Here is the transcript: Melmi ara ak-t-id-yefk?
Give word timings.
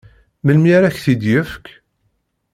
Melmi 0.45 0.71
ara 0.77 0.87
ak-t-id-yefk? 0.91 1.65